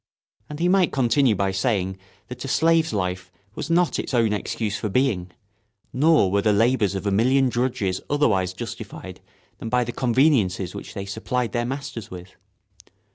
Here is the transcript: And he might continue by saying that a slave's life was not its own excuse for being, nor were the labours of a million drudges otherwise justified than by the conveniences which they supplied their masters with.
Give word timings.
And 0.49 0.59
he 0.59 0.67
might 0.67 0.91
continue 0.91 1.35
by 1.35 1.51
saying 1.51 1.99
that 2.27 2.43
a 2.43 2.47
slave's 2.47 2.91
life 2.91 3.31
was 3.53 3.69
not 3.69 3.99
its 3.99 4.15
own 4.15 4.33
excuse 4.33 4.75
for 4.75 4.89
being, 4.89 5.29
nor 5.93 6.31
were 6.31 6.41
the 6.41 6.51
labours 6.53 6.95
of 6.95 7.05
a 7.05 7.11
million 7.11 7.49
drudges 7.49 8.01
otherwise 8.09 8.51
justified 8.53 9.21
than 9.59 9.69
by 9.69 9.83
the 9.83 9.91
conveniences 9.91 10.73
which 10.73 10.95
they 10.95 11.05
supplied 11.05 11.51
their 11.51 11.65
masters 11.65 12.09
with. 12.09 12.33